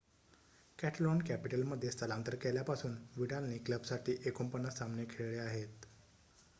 Catalan 0.79 1.19
कॅपिटलमध्ये 1.19 1.91
स्थलांतर 1.91 2.35
केल्यापासून 2.37 2.95
विडालने 3.17 3.57
क्लबसाठी 3.59 4.15
४९ 4.27 4.69
सामने 4.77 5.05
खेळले 5.09 5.37
आहेत 5.39 5.85